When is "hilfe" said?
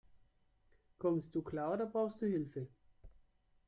2.25-2.65